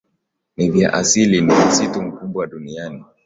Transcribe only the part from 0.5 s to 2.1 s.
ni vya asili ni msitu